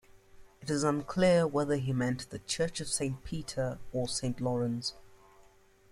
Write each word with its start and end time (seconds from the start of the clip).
It 0.61 0.71
is 0.71 0.81
unclear 0.83 1.45
whether 1.45 1.75
he 1.75 1.93
meant 1.93 2.31
the 2.31 2.39
Church 2.39 2.81
of 2.81 2.87
Saint 2.87 3.23
Peter 3.23 3.77
or 3.93 4.07
Saint 4.07 4.41
Lorenz. 4.41 4.95